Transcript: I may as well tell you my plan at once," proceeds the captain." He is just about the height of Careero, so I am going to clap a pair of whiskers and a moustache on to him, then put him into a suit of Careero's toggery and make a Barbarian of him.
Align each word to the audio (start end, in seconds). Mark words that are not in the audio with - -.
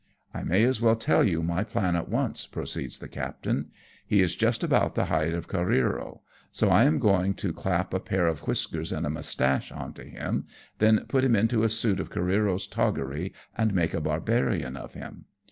I 0.33 0.41
may 0.41 0.63
as 0.63 0.81
well 0.81 0.95
tell 0.95 1.23
you 1.23 1.43
my 1.43 1.63
plan 1.63 1.95
at 1.95 2.09
once," 2.09 2.47
proceeds 2.47 2.97
the 2.97 3.07
captain." 3.07 3.69
He 4.07 4.19
is 4.19 4.35
just 4.35 4.63
about 4.63 4.95
the 4.95 5.05
height 5.13 5.35
of 5.35 5.47
Careero, 5.47 6.21
so 6.51 6.69
I 6.69 6.85
am 6.85 6.97
going 6.97 7.35
to 7.35 7.53
clap 7.53 7.93
a 7.93 7.99
pair 7.99 8.25
of 8.25 8.47
whiskers 8.47 8.91
and 8.91 9.05
a 9.05 9.11
moustache 9.11 9.71
on 9.71 9.93
to 9.93 10.03
him, 10.03 10.47
then 10.79 11.05
put 11.07 11.23
him 11.23 11.35
into 11.35 11.61
a 11.61 11.69
suit 11.69 11.99
of 11.99 12.09
Careero's 12.09 12.65
toggery 12.65 13.31
and 13.55 13.75
make 13.75 13.93
a 13.93 14.01
Barbarian 14.01 14.75
of 14.75 14.95
him. 14.95 15.25